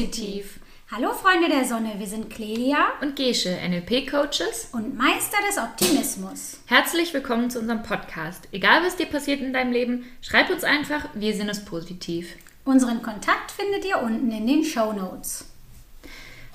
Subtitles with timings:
[0.00, 0.60] positiv.
[0.90, 6.58] Hallo Freunde der Sonne, wir sind Clelia und Gesche, NLP-Coaches und Meister des Optimismus.
[6.66, 8.48] Herzlich willkommen zu unserem Podcast.
[8.50, 12.34] Egal was dir passiert in deinem Leben, schreib uns einfach, wir sehen es positiv.
[12.64, 15.44] Unseren Kontakt findet ihr unten in den Show Notes.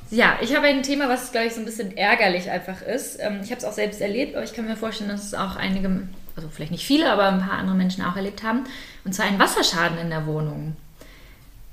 [0.10, 3.20] Ja, ich habe ein Thema, was, glaube ich, so ein bisschen ärgerlich einfach ist.
[3.20, 5.56] Ähm, ich habe es auch selbst erlebt, aber ich kann mir vorstellen, dass es auch
[5.56, 8.64] einige, also vielleicht nicht viele, aber ein paar andere Menschen auch erlebt haben.
[9.04, 10.76] Und zwar ein Wasserschaden in der Wohnung.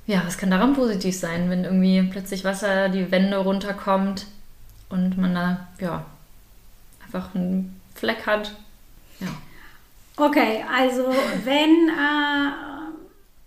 [0.07, 4.27] Ja, was kann daran positiv sein, wenn irgendwie plötzlich Wasser die Wände runterkommt
[4.89, 6.05] und man da, ja,
[7.05, 8.53] einfach einen Fleck hat?
[9.21, 9.29] Ja.
[10.17, 11.05] Okay, also
[11.45, 12.53] wenn, äh,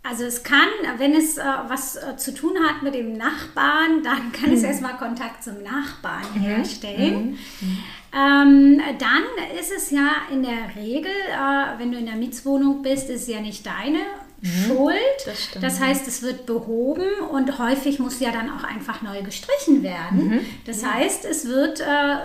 [0.01, 4.31] also es kann, wenn es äh, was äh, zu tun hat mit dem Nachbarn, dann
[4.31, 4.55] kann mhm.
[4.55, 6.39] es erstmal Kontakt zum Nachbarn mhm.
[6.39, 7.37] herstellen.
[7.59, 7.77] Mhm.
[8.13, 13.09] Ähm, dann ist es ja in der Regel, äh, wenn du in der Mietswohnung bist,
[13.09, 13.99] ist ja nicht deine
[14.41, 14.65] Mhm.
[14.67, 14.95] Schuld.
[15.25, 19.83] Das, das, heißt, es wird behoben und häufig muss ja dann auch einfach neu gestrichen
[19.83, 20.27] werden.
[20.27, 20.45] Mhm.
[20.65, 20.93] Das ja.
[20.93, 22.17] heißt, es wird äh,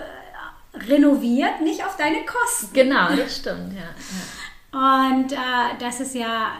[0.89, 2.73] renoviert, nicht auf deine Kosten.
[2.73, 3.81] Genau, das stimmt, ja.
[3.81, 5.11] ja.
[5.11, 5.35] Und äh,
[5.79, 6.53] das ist ja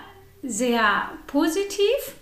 [0.43, 2.15] sehr positiv.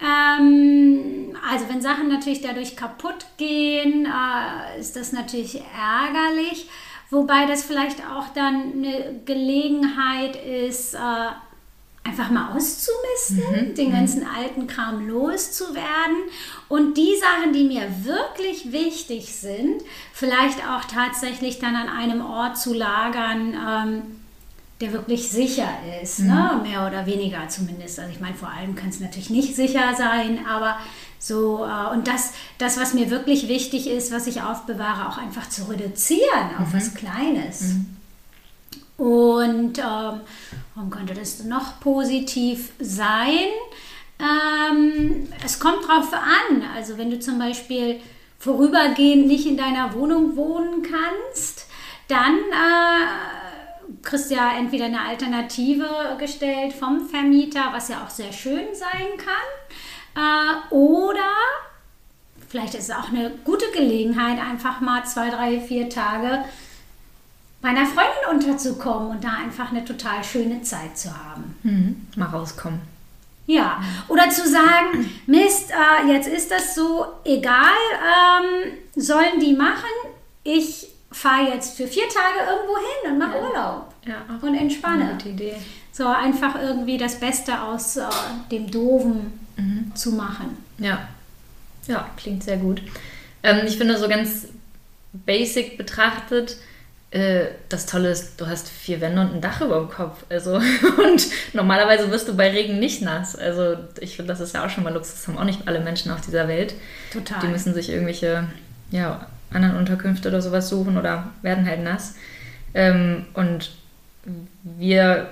[0.00, 6.68] Ähm, also wenn Sachen natürlich dadurch kaputt gehen, äh, ist das natürlich ärgerlich.
[7.10, 10.98] Wobei das vielleicht auch dann eine Gelegenheit ist, äh,
[12.04, 13.74] einfach mal auszumisten, mhm.
[13.74, 13.92] den mhm.
[13.92, 16.16] ganzen alten Kram loszuwerden
[16.68, 22.58] und die Sachen, die mir wirklich wichtig sind, vielleicht auch tatsächlich dann an einem Ort
[22.58, 24.02] zu lagern, ähm,
[24.80, 25.68] der wirklich sicher
[26.02, 26.24] ist, ne?
[26.24, 26.62] mhm.
[26.62, 26.68] ne?
[26.68, 28.00] mehr oder weniger zumindest.
[28.00, 30.76] Also ich meine, vor allem kann es natürlich nicht sicher sein, aber
[31.20, 35.48] so, äh, und das, das, was mir wirklich wichtig ist, was ich aufbewahre, auch einfach
[35.48, 36.76] zu reduzieren auf mhm.
[36.76, 37.60] was Kleines.
[37.60, 37.96] Mhm.
[39.02, 40.20] Und ähm,
[40.76, 43.48] warum könnte das noch positiv sein?
[44.20, 46.62] Ähm, es kommt drauf an.
[46.76, 48.00] Also wenn du zum Beispiel
[48.38, 51.66] vorübergehend nicht in deiner Wohnung wohnen kannst,
[52.06, 58.32] dann äh, kriegst du ja entweder eine Alternative gestellt vom Vermieter, was ja auch sehr
[58.32, 61.28] schön sein kann, äh, oder
[62.48, 66.44] vielleicht ist es auch eine gute Gelegenheit, einfach mal zwei, drei, vier Tage
[67.62, 71.56] bei einer Freundin unterzukommen und da einfach eine total schöne Zeit zu haben.
[71.62, 72.06] Mhm.
[72.16, 72.80] Mal rauskommen.
[73.46, 79.90] Ja, oder zu sagen, Mist, äh, jetzt ist das so, egal, ähm, sollen die machen,
[80.44, 83.42] ich fahre jetzt für vier Tage irgendwo hin und mache ja.
[83.42, 85.12] Urlaub ja, und entspanne.
[85.12, 85.56] Gute Idee.
[85.92, 88.04] So einfach irgendwie das Beste aus äh,
[88.50, 89.92] dem Doofen mhm.
[89.94, 90.56] zu machen.
[90.78, 91.08] Ja,
[91.86, 92.82] ja, klingt sehr gut.
[93.42, 94.46] Ähm, ich finde so ganz
[95.12, 96.56] basic betrachtet,
[97.12, 100.24] äh, das Tolle ist, du hast vier Wände und ein Dach über dem Kopf.
[100.30, 100.54] Also,
[101.04, 103.36] und normalerweise wirst du bei Regen nicht nass.
[103.36, 105.14] Also, ich finde, das ist ja auch schon mal Luxus.
[105.14, 106.74] Das haben auch nicht alle Menschen auf dieser Welt.
[107.12, 107.40] Total.
[107.40, 108.48] Die müssen sich irgendwelche
[108.90, 112.14] ja, anderen Unterkünfte oder sowas suchen oder werden halt nass.
[112.72, 113.72] Ähm, und
[114.62, 115.28] wir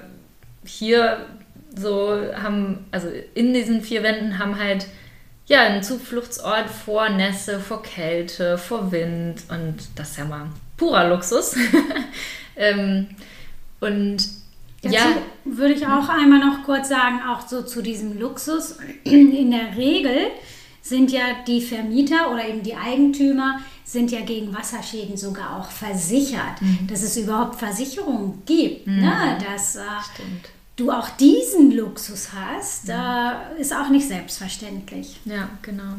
[0.64, 1.24] hier
[1.74, 4.86] so haben, also in diesen vier Wänden haben halt
[5.50, 10.46] ja einen Zufluchtsort vor Nässe, vor Kälte, vor Wind und das ist ja mal
[10.76, 11.56] purer Luxus.
[12.56, 13.08] ähm,
[13.80, 14.40] und
[14.82, 15.04] Dazu ja.
[15.44, 18.78] würde ich auch einmal noch kurz sagen, auch so zu diesem Luxus.
[19.04, 20.28] In der Regel
[20.80, 26.62] sind ja die Vermieter oder eben die Eigentümer sind ja gegen Wasserschäden sogar auch versichert,
[26.62, 26.86] mhm.
[26.86, 29.00] dass es überhaupt Versicherungen gibt, mhm.
[29.00, 29.38] ne?
[29.46, 29.80] dass äh,
[30.80, 32.94] du auch diesen Luxus hast, mhm.
[32.94, 35.20] äh, ist auch nicht selbstverständlich.
[35.24, 35.94] Ja, genau.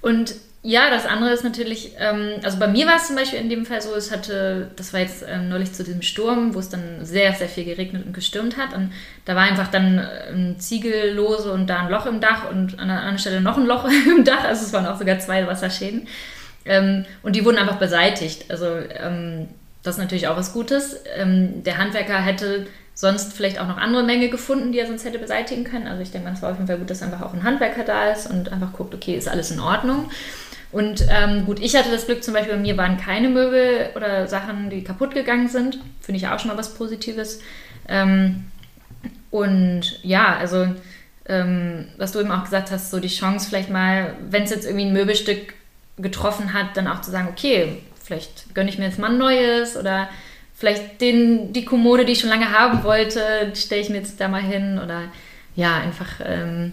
[0.00, 3.48] Und ja, das andere ist natürlich, ähm, also bei mir war es zum Beispiel in
[3.48, 6.68] dem Fall so, es hatte, das war jetzt ähm, neulich zu diesem Sturm, wo es
[6.68, 8.74] dann sehr, sehr viel geregnet und gestürmt hat.
[8.74, 8.92] Und
[9.24, 12.88] da war einfach dann ein Ziegel lose und da ein Loch im Dach und an
[12.88, 14.44] der anderen Stelle noch ein Loch im Dach.
[14.44, 16.08] Also es waren auch sogar zwei Wasserschäden.
[16.64, 18.50] Ähm, und die wurden einfach beseitigt.
[18.50, 19.48] Also ähm,
[19.84, 20.96] das ist natürlich auch was Gutes.
[21.16, 22.66] Ähm, der Handwerker hätte
[22.98, 25.86] sonst vielleicht auch noch andere Menge gefunden, die er sonst hätte beseitigen können.
[25.86, 27.84] Also ich denke mal, es war auf jeden Fall gut, dass einfach auch ein Handwerker
[27.84, 30.10] da ist und einfach guckt, okay, ist alles in Ordnung.
[30.72, 34.26] Und ähm, gut, ich hatte das Glück, zum Beispiel bei mir waren keine Möbel oder
[34.26, 35.78] Sachen, die kaputt gegangen sind.
[36.00, 37.38] Finde ich auch schon mal was Positives.
[37.86, 38.46] Ähm,
[39.30, 40.66] und ja, also
[41.26, 44.66] ähm, was du eben auch gesagt hast, so die Chance vielleicht mal, wenn es jetzt
[44.66, 45.54] irgendwie ein Möbelstück
[45.98, 49.76] getroffen hat, dann auch zu sagen, okay, vielleicht gönne ich mir jetzt mal ein neues
[49.76, 50.08] oder
[50.58, 54.28] vielleicht den, die Kommode, die ich schon lange haben wollte, stelle ich mir jetzt da
[54.28, 55.04] mal hin oder
[55.54, 56.72] ja, einfach ähm,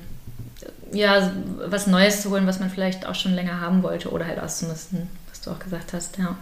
[0.91, 1.31] ja,
[1.67, 5.09] was Neues zu holen, was man vielleicht auch schon länger haben wollte oder halt auszumisten,
[5.29, 6.35] was du auch gesagt hast, ja.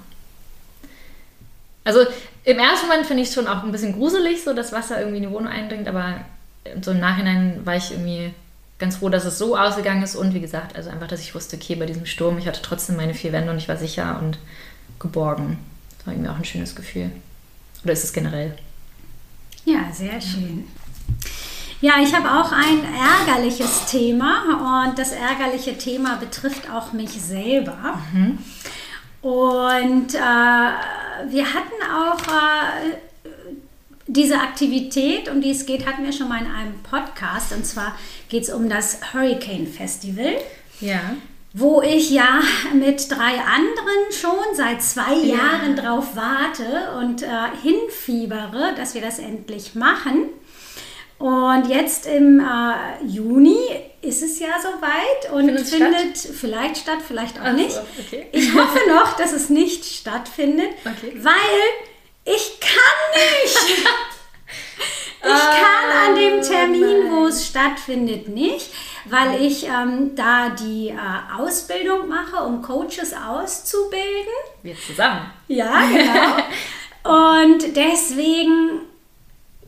[1.85, 2.05] Also
[2.45, 5.17] im ersten Moment finde ich es schon auch ein bisschen gruselig, so dass Wasser irgendwie
[5.17, 6.21] in die Wohnung eindringt, aber
[6.81, 8.33] so im Nachhinein war ich irgendwie
[8.79, 11.57] ganz froh, dass es so ausgegangen ist und wie gesagt, also einfach, dass ich wusste,
[11.57, 14.39] okay, bei diesem Sturm, ich hatte trotzdem meine vier Wände und ich war sicher und
[14.99, 15.59] geborgen.
[15.97, 17.11] Das war irgendwie auch ein schönes Gefühl.
[17.83, 18.55] Oder ist es generell?
[19.65, 20.67] Ja, sehr schön.
[21.81, 27.99] Ja, ich habe auch ein ärgerliches Thema und das ärgerliche Thema betrifft auch mich selber.
[28.13, 28.37] Mhm.
[29.21, 32.95] Und äh, wir hatten auch äh,
[34.07, 37.51] diese Aktivität, um die es geht, hatten wir schon mal in einem Podcast.
[37.51, 37.95] Und zwar
[38.29, 40.35] geht es um das Hurricane Festival.
[40.79, 41.15] Ja.
[41.55, 42.41] Wo ich ja
[42.73, 45.35] mit drei anderen schon seit zwei ja.
[45.35, 47.27] Jahren drauf warte und äh,
[47.61, 50.29] hinfiebere, dass wir das endlich machen.
[51.19, 53.57] Und jetzt im äh, Juni
[54.01, 56.35] ist es ja soweit und findet, findet statt?
[56.35, 57.79] vielleicht statt, vielleicht auch also, nicht.
[57.99, 58.27] Okay.
[58.31, 61.13] Ich hoffe noch, dass es nicht stattfindet, okay.
[61.21, 63.87] weil ich kann nicht.
[65.25, 68.71] Ich kann an dem Termin, wo es stattfindet, nicht,
[69.05, 74.33] weil ich ähm, da die äh, Ausbildung mache, um Coaches auszubilden.
[74.61, 75.31] Wir zusammen.
[75.47, 76.37] Ja, genau.
[77.49, 78.79] Und deswegen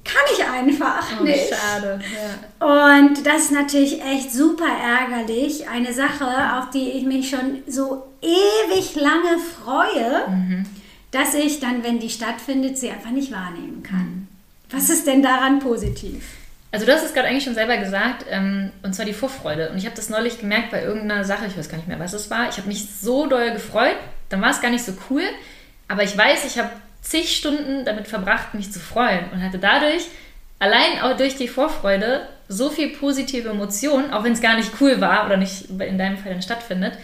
[0.03, 1.49] kann ich einfach oh, nicht.
[1.49, 1.99] Schade.
[2.59, 3.03] Ja.
[3.03, 5.67] Und das ist natürlich echt super ärgerlich.
[5.67, 6.27] Eine Sache,
[6.57, 10.29] auf die ich mich schon so ewig lange freue.
[10.29, 10.65] Mhm
[11.15, 14.27] dass ich dann, wenn die stattfindet, sie einfach nicht wahrnehmen kann.
[14.69, 16.23] Was ist denn daran positiv?
[16.75, 19.69] Also du hast es gerade eigentlich schon selber gesagt, ähm, und zwar die Vorfreude.
[19.69, 22.11] Und ich habe das neulich gemerkt bei irgendeiner Sache, ich weiß gar nicht mehr, was
[22.11, 22.49] es war.
[22.49, 23.95] Ich habe mich so doll gefreut,
[24.27, 25.21] dann war es gar nicht so cool,
[25.87, 30.03] aber ich weiß, ich habe zig Stunden damit verbracht, mich zu freuen und hatte dadurch,
[30.59, 34.99] allein auch durch die Vorfreude, so viel positive Emotionen, auch wenn es gar nicht cool
[34.99, 36.97] war oder nicht in deinem Fall dann stattfindet,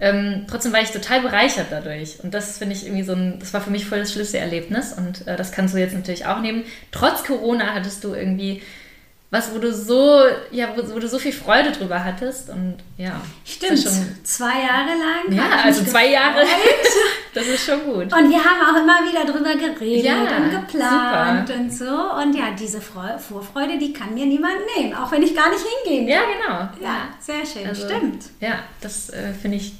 [0.00, 2.24] ähm, trotzdem war ich total bereichert dadurch.
[2.24, 4.94] Und das finde ich irgendwie so ein, das war für mich voll das Schlüsselerlebnis.
[4.94, 6.64] Und äh, das kannst du jetzt natürlich auch nehmen.
[6.90, 8.62] Trotz Corona hattest du irgendwie
[9.30, 13.20] was, wo du so, ja, wo, wo, du so viel Freude drüber hattest und ja.
[13.44, 13.92] Stimmt, schon,
[14.24, 15.32] zwei Jahre lang.
[15.32, 16.40] Ja, also zwei Jahre.
[17.34, 18.12] das ist schon gut.
[18.12, 21.60] Und wir haben auch immer wieder drüber geredet ja, und geplant super.
[21.60, 21.84] und so.
[22.20, 26.08] Und ja, diese Vorfreude, die kann mir niemand nehmen, auch wenn ich gar nicht hingehen
[26.08, 26.16] kann.
[26.16, 26.84] Ja, genau.
[26.84, 28.24] Ja, sehr schön, also, stimmt.
[28.40, 29.74] Ja, das äh, finde ich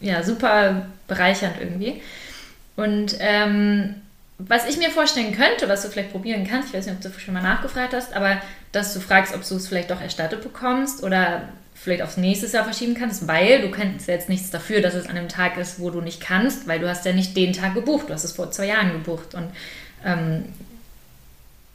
[0.00, 2.00] ja, super bereichernd irgendwie.
[2.76, 3.96] Und ähm,
[4.38, 7.18] was ich mir vorstellen könnte, was du vielleicht probieren kannst, ich weiß nicht, ob du
[7.18, 8.40] schon mal nachgefragt hast, aber
[8.72, 12.64] dass du fragst, ob du es vielleicht doch erstattet bekommst oder vielleicht aufs nächste Jahr
[12.64, 15.90] verschieben kannst, weil du kannst jetzt nichts dafür, dass es an einem Tag ist, wo
[15.90, 18.50] du nicht kannst, weil du hast ja nicht den Tag gebucht, du hast es vor
[18.50, 19.48] zwei Jahren gebucht und
[20.04, 20.44] ähm,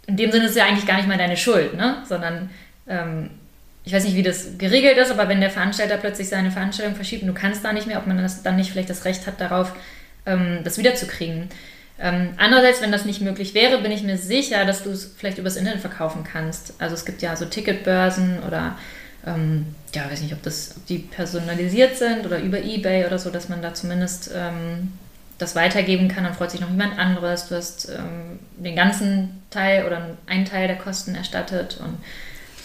[0.08, 2.04] in dem Sinne ist es ja eigentlich gar nicht mal deine Schuld, ne?
[2.08, 2.50] sondern
[2.88, 3.30] ähm,
[3.84, 7.24] ich weiß nicht, wie das geregelt ist, aber wenn der Veranstalter plötzlich seine Veranstaltung verschiebt
[7.24, 9.42] und du kannst da nicht mehr, ob man das dann nicht vielleicht das Recht hat
[9.42, 9.74] darauf,
[10.26, 11.50] ähm, das wiederzukriegen.
[12.02, 15.38] Ähm, andererseits, wenn das nicht möglich wäre, bin ich mir sicher, dass du es vielleicht
[15.38, 16.74] übers Internet verkaufen kannst.
[16.80, 18.78] Also es gibt ja so Ticketbörsen oder
[19.26, 23.30] ähm, ja, weiß nicht, ob das ob die personalisiert sind oder über Ebay oder so,
[23.30, 24.94] dass man da zumindest ähm,
[25.38, 27.48] das weitergeben kann, dann freut sich noch jemand anderes.
[27.48, 31.98] Du hast ähm, den ganzen Teil oder einen Teil der Kosten erstattet und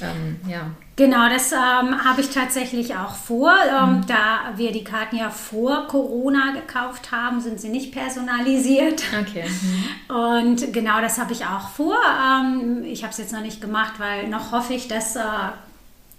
[0.03, 0.71] ähm, ja.
[0.97, 3.53] Genau, das ähm, habe ich tatsächlich auch vor.
[3.69, 4.07] Ähm, mhm.
[4.07, 9.03] Da wir die Karten ja vor Corona gekauft haben, sind sie nicht personalisiert.
[9.21, 9.45] Okay.
[10.09, 10.17] Mhm.
[10.17, 11.97] Und genau das habe ich auch vor.
[11.97, 15.21] Ähm, ich habe es jetzt noch nicht gemacht, weil noch hoffe ich, dass äh,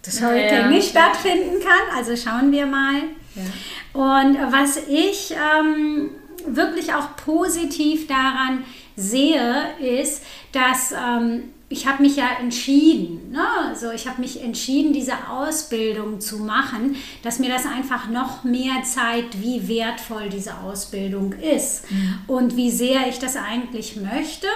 [0.03, 1.01] das heute ja, nicht ja.
[1.01, 1.98] stattfinden kann.
[1.98, 3.01] Also schauen wir mal.
[3.36, 4.00] Ja.
[4.00, 6.12] Und was ich ähm,
[6.46, 8.63] wirklich auch positiv daran
[8.97, 13.45] sehe, ist, dass ähm, ich habe mich ja entschieden, ne?
[13.67, 18.83] also ich habe mich entschieden, diese Ausbildung zu machen, dass mir das einfach noch mehr
[18.83, 22.19] zeigt, wie wertvoll diese Ausbildung ist mhm.
[22.27, 24.47] und wie sehr ich das eigentlich möchte.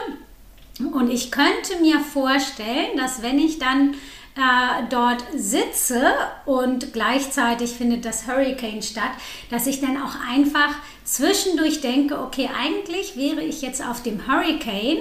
[0.93, 3.93] Und ich könnte mir vorstellen, dass wenn ich dann
[4.35, 6.01] äh, dort sitze
[6.45, 9.11] und gleichzeitig findet das Hurricane statt,
[9.49, 14.99] dass ich dann auch einfach zwischendurch denke, okay, eigentlich wäre ich jetzt auf dem Hurricane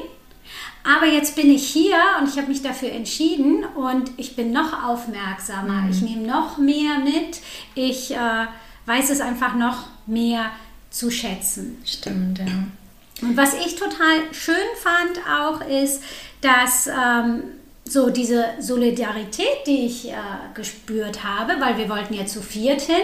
[0.83, 4.85] aber jetzt bin ich hier und ich habe mich dafür entschieden und ich bin noch
[4.85, 5.83] aufmerksamer.
[5.83, 5.91] Mhm.
[5.91, 7.41] Ich nehme noch mehr mit.
[7.75, 8.47] Ich äh,
[8.87, 10.51] weiß es einfach noch mehr
[10.91, 11.79] zu schätzen.
[11.85, 12.47] Stimmt, ja.
[13.23, 16.03] Und was ich total schön fand auch ist,
[16.41, 17.43] dass ähm,
[17.85, 20.15] so diese Solidarität, die ich äh,
[20.55, 23.03] gespürt habe, weil wir wollten ja zu viert hin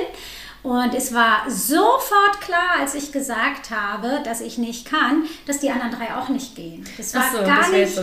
[0.67, 5.71] und es war sofort klar, als ich gesagt habe, dass ich nicht kann, dass die
[5.71, 6.85] anderen drei auch nicht gehen.
[6.97, 8.01] Das war so, gar das nicht,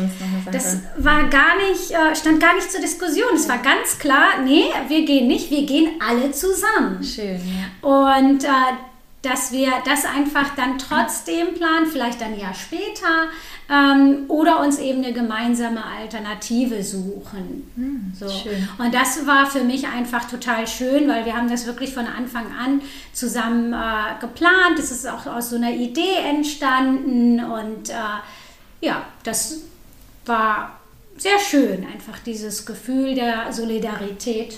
[0.50, 3.36] das war gar nicht, äh, stand gar nicht zur Diskussion.
[3.36, 7.04] Es war ganz klar, nee, wir gehen nicht, wir gehen alle zusammen.
[7.04, 7.86] Schön, ja.
[7.86, 8.48] Und äh,
[9.24, 13.30] dass wir das einfach dann trotzdem planen, vielleicht dann ein Jahr später
[13.70, 17.72] ähm, oder uns eben eine gemeinsame Alternative suchen.
[17.76, 18.28] Hm, so.
[18.28, 18.68] schön.
[18.78, 22.48] Und das war für mich einfach total schön, weil wir haben das wirklich von Anfang
[22.52, 22.82] an
[23.14, 24.78] zusammen äh, geplant.
[24.78, 27.94] Es ist auch aus so einer Idee entstanden und äh,
[28.82, 29.62] ja, das
[30.26, 30.80] war
[31.16, 34.58] sehr schön, einfach dieses Gefühl der Solidarität.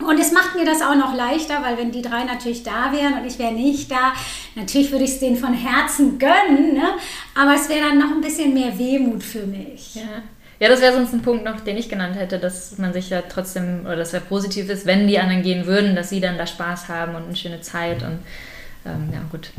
[0.00, 3.14] Und es macht mir das auch noch leichter, weil wenn die drei natürlich da wären
[3.14, 4.12] und ich wäre nicht da,
[4.54, 6.94] natürlich würde ich es denen von Herzen gönnen, ne?
[7.34, 9.96] aber es wäre dann noch ein bisschen mehr Wehmut für mich.
[9.96, 10.22] Ja.
[10.60, 13.22] Ja, das wäre sonst ein Punkt noch, den ich genannt hätte, dass man sich ja
[13.22, 16.48] trotzdem, oder dass er positiv ist, wenn die anderen gehen würden, dass sie dann da
[16.48, 18.18] Spaß haben und eine schöne Zeit und
[18.88, 19.50] ähm, ja, gut.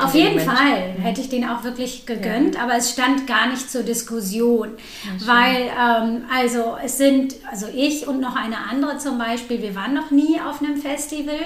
[0.00, 0.50] Auf jeden Moment.
[0.50, 2.62] Fall hätte ich den auch wirklich gegönnt, ja.
[2.62, 4.70] aber es stand gar nicht zur Diskussion,
[5.04, 9.74] ja, weil ähm, also es sind, also ich und noch eine andere zum Beispiel, wir
[9.74, 11.36] waren noch nie auf einem Festival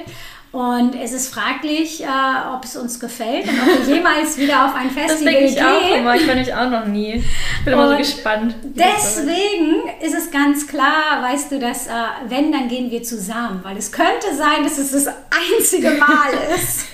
[0.52, 2.06] und es ist fraglich, äh,
[2.54, 5.54] ob es uns gefällt und ob wir jemals wieder auf ein Festival das denke ich
[5.54, 5.64] gehen.
[5.64, 6.14] auch immer.
[6.14, 7.14] Ich war nicht auch noch nie.
[7.14, 8.54] Ich bin immer so gespannt.
[8.62, 11.92] Deswegen ist es ganz klar, weißt du, dass äh,
[12.28, 16.88] wenn, dann gehen wir zusammen, weil es könnte sein, dass es das einzige Mal ist.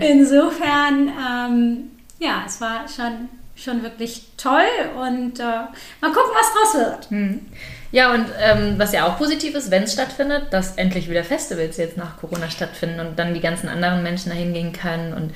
[0.00, 4.60] Insofern, ähm, ja, es war schon, schon wirklich toll
[5.00, 7.10] und äh, mal gucken, was draus wird.
[7.10, 7.46] Hm.
[7.94, 11.76] Ja, und ähm, was ja auch positiv ist, wenn es stattfindet, dass endlich wieder Festivals
[11.76, 15.32] jetzt nach Corona stattfinden und dann die ganzen anderen Menschen dahin gehen können und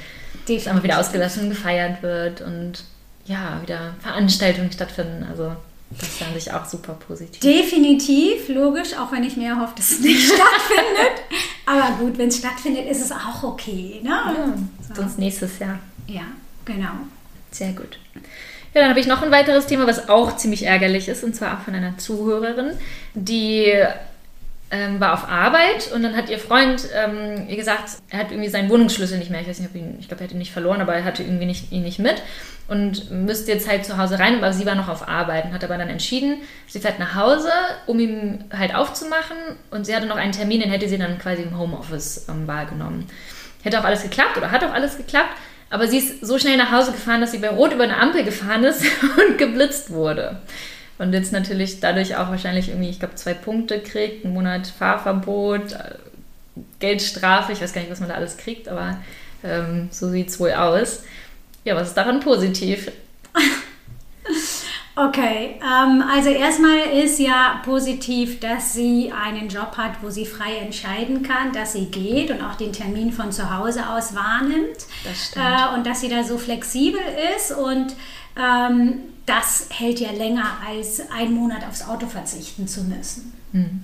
[0.49, 2.83] es einfach wieder ausgelassen gefeiert wird und
[3.27, 5.25] ja, wieder Veranstaltungen stattfinden.
[5.31, 5.53] Also
[5.91, 7.39] das ist an sich auch super positiv.
[7.39, 11.23] Definitiv, logisch, auch wenn ich mir hoffe, dass es nicht stattfindet.
[11.65, 14.01] Aber gut, wenn es stattfindet, ist es auch okay.
[14.03, 14.09] Ne?
[14.09, 14.55] Ja,
[14.89, 14.95] so.
[14.97, 15.79] sonst nächstes Jahr.
[16.09, 16.25] Ja,
[16.65, 16.91] genau.
[17.53, 18.01] Sehr gut.
[18.75, 21.59] Ja, dann habe ich noch ein weiteres Thema, was auch ziemlich ärgerlich ist, und zwar
[21.59, 22.73] auch von einer Zuhörerin,
[23.15, 23.73] die
[24.71, 28.51] ähm, war auf Arbeit und dann hat ihr Freund ähm, ihr gesagt, er hat irgendwie
[28.51, 29.41] seinen Wohnungsschlüssel nicht mehr.
[29.41, 31.23] Ich weiß nicht, ob ihn, ich glaube, er hat ihn nicht verloren, aber er hatte
[31.23, 32.23] irgendwie nicht, ihn nicht mit
[32.69, 35.65] und müsste jetzt halt zu Hause rein, aber sie war noch auf Arbeit und hat
[35.65, 37.51] aber dann entschieden, sie fährt nach Hause,
[37.87, 39.37] um ihm halt aufzumachen
[39.71, 43.07] und sie hatte noch einen Termin, den hätte sie dann quasi im Homeoffice ähm, wahrgenommen.
[43.63, 45.31] Hätte auch alles geklappt oder hat auch alles geklappt
[45.71, 48.25] aber sie ist so schnell nach Hause gefahren, dass sie bei Rot über eine Ampel
[48.25, 48.83] gefahren ist
[49.29, 50.41] und geblitzt wurde.
[50.99, 55.73] Und jetzt natürlich dadurch auch wahrscheinlich irgendwie, ich glaube, zwei Punkte kriegt, einen Monat Fahrverbot,
[55.73, 55.95] äh,
[56.81, 58.99] Geldstrafe, ich weiß gar nicht, was man da alles kriegt, aber
[59.45, 61.05] ähm, so sieht es wohl aus.
[61.65, 62.91] Ja, was ist daran positiv?
[64.99, 70.57] Okay, ähm, also erstmal ist ja positiv, dass sie einen Job hat, wo sie frei
[70.57, 74.87] entscheiden kann, dass sie geht und auch den Termin von zu Hause aus wahrnimmt.
[75.05, 75.45] Das stimmt.
[75.47, 77.01] Äh, und dass sie da so flexibel
[77.37, 77.95] ist und
[78.37, 83.33] ähm, das hält ja länger als einen Monat aufs Auto verzichten zu müssen.
[83.53, 83.83] Mhm.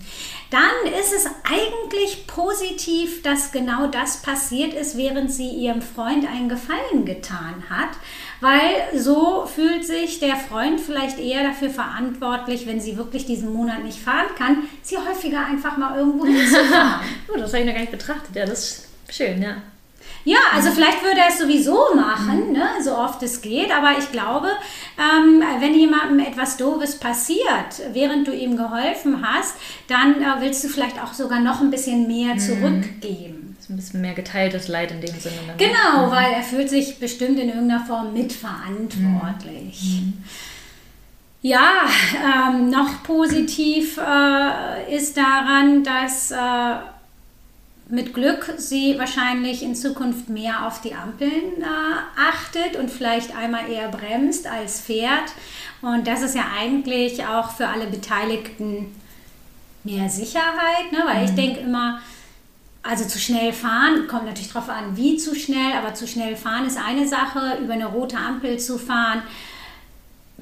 [0.50, 6.48] Dann ist es eigentlich positiv, dass genau das passiert ist, während sie ihrem Freund einen
[6.48, 7.90] Gefallen getan hat
[8.44, 13.82] weil so fühlt sich der Freund vielleicht eher dafür verantwortlich, wenn sie wirklich diesen Monat
[13.82, 17.00] nicht fahren kann, sie häufiger einfach mal irgendwo hinzufahren.
[17.28, 18.36] oh, das habe ich noch gar nicht betrachtet.
[18.36, 19.56] Ja, das ist schön, ja.
[20.24, 24.10] Ja, also vielleicht würde er es sowieso machen, ne, so oft es geht, aber ich
[24.10, 24.48] glaube,
[24.98, 30.68] ähm, wenn jemandem etwas Doofes passiert, während du ihm geholfen hast, dann äh, willst du
[30.68, 32.38] vielleicht auch sogar noch ein bisschen mehr mhm.
[32.38, 35.36] zurückgeben ein bisschen mehr geteiltes Leid in dem Sinne.
[35.46, 40.00] Dann genau, weil er fühlt sich bestimmt in irgendeiner Form mitverantwortlich.
[40.02, 40.24] Mhm.
[41.42, 41.72] Ja,
[42.48, 46.36] ähm, noch positiv äh, ist daran, dass äh,
[47.88, 51.64] mit Glück sie wahrscheinlich in Zukunft mehr auf die Ampeln äh,
[52.18, 55.32] achtet und vielleicht einmal eher bremst als fährt.
[55.82, 58.94] Und das ist ja eigentlich auch für alle Beteiligten
[59.84, 60.98] mehr Sicherheit, ne?
[61.04, 61.24] weil mhm.
[61.24, 62.00] ich denke immer,
[62.82, 66.66] also zu schnell fahren, kommt natürlich darauf an, wie zu schnell, aber zu schnell fahren
[66.66, 69.22] ist eine Sache, über eine rote Ampel zu fahren,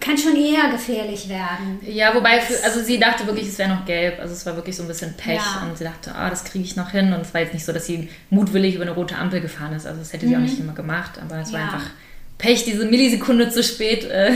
[0.03, 1.81] kann schon eher gefährlich werden.
[1.87, 4.19] Ja, wobei, für, also sie dachte wirklich, es wäre noch gelb.
[4.21, 5.67] Also es war wirklich so ein bisschen Pech ja.
[5.67, 7.13] und sie dachte, ah, das kriege ich noch hin.
[7.13, 9.87] Und es war jetzt nicht so, dass sie mutwillig über eine rote Ampel gefahren ist.
[9.87, 10.43] Also das hätte sie mhm.
[10.43, 11.59] auch nicht immer gemacht, aber es ja.
[11.59, 11.91] war einfach
[12.37, 14.33] Pech, diese Millisekunde zu spät, äh,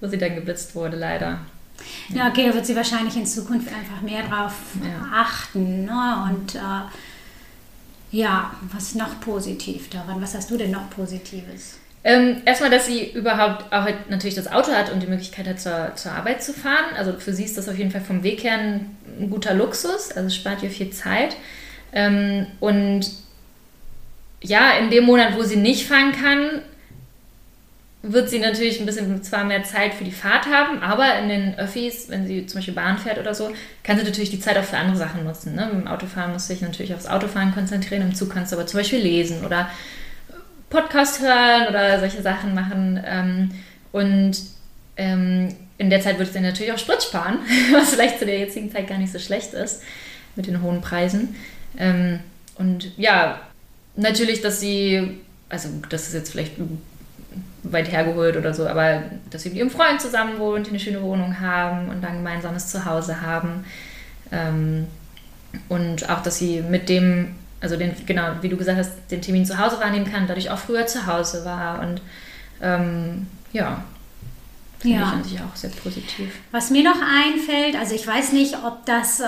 [0.00, 1.40] wo sie dann geblitzt wurde, leider.
[2.10, 4.52] Ja, okay, da wird sie wahrscheinlich in Zukunft einfach mehr drauf
[5.12, 5.86] achten.
[5.86, 6.30] Ne?
[6.30, 6.58] Und äh,
[8.10, 10.20] ja, was ist noch positiv daran?
[10.20, 11.77] Was hast du denn noch Positives?
[12.04, 15.60] Ähm, erstmal, dass sie überhaupt auch halt natürlich das Auto hat und die Möglichkeit hat,
[15.60, 16.96] zur, zur Arbeit zu fahren.
[16.96, 18.96] Also für sie ist das auf jeden Fall vom Weg her ein,
[19.30, 20.12] guter Luxus.
[20.12, 21.36] Also spart ihr viel Zeit.
[21.92, 23.10] Ähm, und
[24.42, 26.62] ja, in dem Monat, wo sie nicht fahren kann,
[28.02, 31.58] wird sie natürlich ein bisschen zwar mehr Zeit für die Fahrt haben, aber in den
[31.58, 33.52] Öffis, wenn sie zum Beispiel Bahn fährt oder so,
[33.82, 35.56] kann sie natürlich die Zeit auch für andere Sachen nutzen.
[35.56, 35.68] Ne?
[35.72, 39.00] Im Autofahren muss sich natürlich aufs Autofahren konzentrieren, im Zug kannst du aber zum Beispiel
[39.00, 39.68] lesen oder
[40.70, 43.02] Podcast hören oder solche Sachen machen.
[43.04, 43.50] Ähm,
[43.92, 44.36] und
[44.96, 47.38] ähm, in der Zeit würdest du natürlich auch Sprit sparen,
[47.72, 49.82] was vielleicht zu der jetzigen Zeit gar nicht so schlecht ist
[50.36, 51.34] mit den hohen Preisen.
[51.78, 52.20] Ähm,
[52.56, 53.40] und ja,
[53.96, 56.54] natürlich, dass sie, also das ist jetzt vielleicht
[57.62, 61.40] weit hergeholt oder so, aber dass sie mit ihrem Freund zusammen wohnt, eine schöne Wohnung
[61.40, 63.64] haben und ein gemeinsames Zuhause haben.
[64.32, 64.86] Ähm,
[65.68, 69.44] und auch, dass sie mit dem, also den, genau, wie du gesagt hast, den Termin
[69.44, 71.80] zu Hause wahrnehmen kann, dadurch auch früher zu Hause war.
[71.80, 72.00] Und
[72.62, 73.84] ähm, ja,
[74.78, 75.06] finde ja.
[75.06, 76.32] ich an sich auch sehr positiv.
[76.52, 79.24] Was mir noch einfällt, also ich weiß nicht, ob das äh,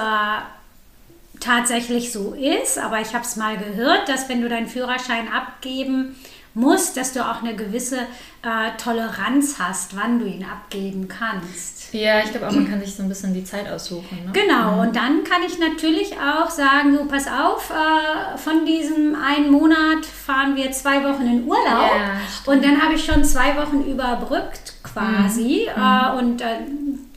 [1.40, 6.14] tatsächlich so ist, aber ich habe es mal gehört, dass wenn du deinen Führerschein abgeben
[6.54, 7.98] musst, dass du auch eine gewisse
[8.42, 11.92] äh, Toleranz hast, wann du ihn abgeben kannst.
[11.94, 14.24] Ja, ich glaube auch, man kann sich so ein bisschen die Zeit aussuchen.
[14.24, 14.32] Ne?
[14.32, 14.80] Genau, mhm.
[14.80, 20.04] und dann kann ich natürlich auch sagen, so pass auf, äh, von diesem einen Monat
[20.04, 24.74] fahren wir zwei Wochen in Urlaub ja, und dann habe ich schon zwei Wochen überbrückt
[24.82, 25.82] quasi mhm.
[25.82, 26.46] äh, und äh,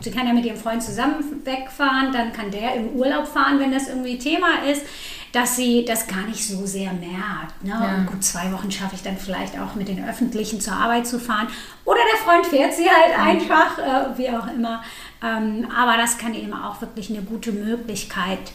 [0.02, 3.72] sie kann ja mit ihrem Freund zusammen wegfahren, dann kann der im Urlaub fahren, wenn
[3.72, 4.86] das irgendwie Thema ist
[5.34, 7.64] dass sie das gar nicht so sehr merkt.
[7.64, 7.72] Ne?
[7.72, 8.06] Ja.
[8.06, 11.48] Gut, zwei Wochen schaffe ich dann vielleicht auch mit den Öffentlichen zur Arbeit zu fahren.
[11.86, 14.84] Oder der Freund fährt sie halt einfach, äh, wie auch immer.
[15.24, 18.52] Ähm, aber das kann eben auch wirklich eine gute Möglichkeit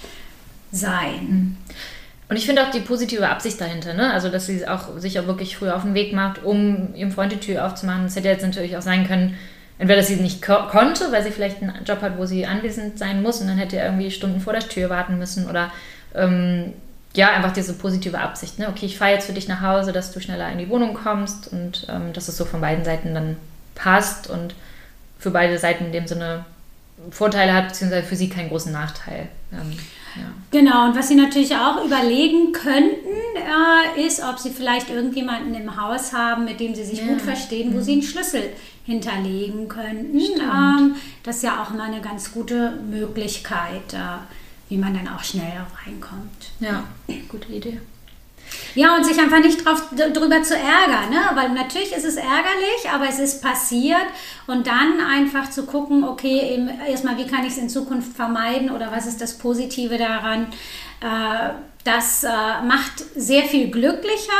[0.70, 1.26] sein.
[1.28, 1.56] Mhm.
[2.28, 4.12] Und ich finde auch die positive Absicht dahinter, ne?
[4.12, 7.32] Also, dass sie auch sich auch wirklich früh auf den Weg macht, um ihrem Freund
[7.32, 8.04] die Tür aufzumachen.
[8.04, 9.36] Es hätte jetzt natürlich auch sein können,
[9.78, 12.98] entweder dass sie nicht ko konnte, weil sie vielleicht einen Job hat, wo sie anwesend
[12.98, 15.72] sein muss und dann hätte er irgendwie Stunden vor der Tür warten müssen oder
[16.14, 16.72] ähm,
[17.14, 18.58] ja, einfach diese positive Absicht.
[18.58, 18.68] Ne?
[18.68, 21.52] Okay, ich fahre jetzt für dich nach Hause, dass du schneller in die Wohnung kommst
[21.52, 23.36] und ähm, dass es so von beiden Seiten dann
[23.74, 24.54] passt und
[25.18, 26.44] für beide Seiten in dem Sinne
[27.10, 29.28] Vorteile hat, beziehungsweise für sie keinen großen Nachteil.
[29.52, 29.72] Ähm,
[30.16, 30.24] ja.
[30.50, 35.80] Genau, und was Sie natürlich auch überlegen könnten, äh, ist, ob Sie vielleicht irgendjemanden im
[35.80, 37.06] Haus haben, mit dem Sie sich ja.
[37.06, 37.82] gut verstehen, wo mhm.
[37.82, 38.42] Sie einen Schlüssel
[38.84, 40.18] hinterlegen könnten.
[40.18, 43.92] Ähm, das ist ja auch immer eine ganz gute Möglichkeit.
[43.92, 44.18] Äh,
[44.68, 46.50] wie man dann auch schnell reinkommt.
[46.60, 46.84] Ja,
[47.28, 47.80] gute Idee.
[48.74, 51.20] Ja, und sich einfach nicht drauf, drüber zu ärgern, ne?
[51.34, 54.06] weil natürlich ist es ärgerlich, aber es ist passiert
[54.46, 58.70] und dann einfach zu gucken, okay, eben erstmal, wie kann ich es in Zukunft vermeiden
[58.70, 60.46] oder was ist das Positive daran,
[61.00, 61.50] äh,
[61.84, 62.28] das äh,
[62.66, 64.32] macht sehr viel glücklicher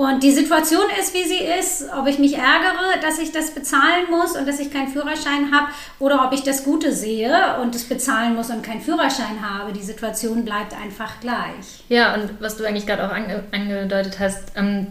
[0.00, 4.06] und die Situation ist, wie sie ist, ob ich mich ärgere, dass ich das bezahlen
[4.08, 5.66] muss und dass ich keinen Führerschein habe
[5.98, 9.74] oder ob ich das Gute sehe und es bezahlen muss und keinen Führerschein habe.
[9.74, 11.84] Die Situation bleibt einfach gleich.
[11.90, 14.86] Ja, und was du eigentlich gerade auch ange angedeutet hast, ähm,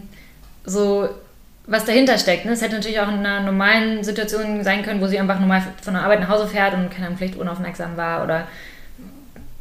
[0.64, 1.08] so
[1.66, 2.44] was dahinter steckt.
[2.44, 2.52] Ne?
[2.52, 5.94] Es hätte natürlich auch in einer normalen Situation sein können, wo sie einfach normal von
[5.94, 8.46] der Arbeit nach Hause fährt und keine Ahnung, vielleicht unaufmerksam war oder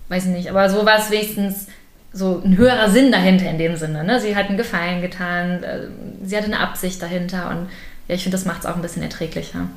[0.10, 0.50] weiß ich nicht.
[0.52, 1.66] Aber so war es wenigstens
[2.12, 4.04] so ein höherer Sinn dahinter in dem Sinne.
[4.04, 4.20] Ne?
[4.20, 5.88] Sie hat einen Gefallen getan, äh,
[6.24, 7.70] sie hatte eine Absicht dahinter und
[8.08, 9.68] ja, ich finde, das macht es auch ein bisschen erträglicher.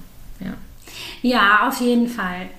[0.40, 0.54] Ja.
[1.22, 2.50] Ja, auf jeden Fall.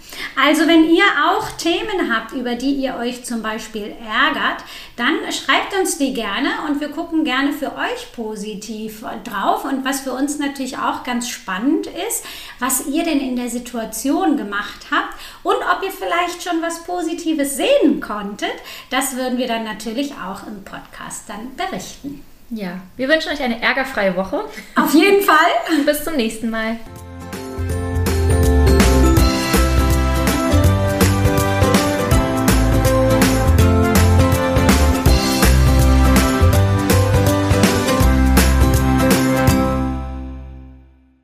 [0.41, 4.63] Also wenn ihr auch Themen habt, über die ihr euch zum Beispiel ärgert,
[4.95, 9.65] dann schreibt uns die gerne und wir gucken gerne für euch positiv drauf.
[9.65, 12.25] Und was für uns natürlich auch ganz spannend ist,
[12.59, 17.57] was ihr denn in der Situation gemacht habt und ob ihr vielleicht schon was Positives
[17.57, 18.53] sehen konntet,
[18.89, 22.23] das würden wir dann natürlich auch im Podcast dann berichten.
[22.49, 24.43] Ja, wir wünschen euch eine ärgerfreie Woche.
[24.75, 25.37] Auf jeden Fall.
[25.71, 26.77] Und bis zum nächsten Mal.